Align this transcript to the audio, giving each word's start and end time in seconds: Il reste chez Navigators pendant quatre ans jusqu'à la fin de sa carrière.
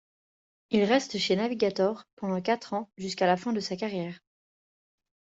Il 0.71 0.83
reste 0.83 1.19
chez 1.19 1.35
Navigators 1.35 2.07
pendant 2.15 2.41
quatre 2.41 2.73
ans 2.73 2.89
jusqu'à 2.97 3.27
la 3.27 3.37
fin 3.37 3.53
de 3.53 3.59
sa 3.59 3.75
carrière. 3.75 4.19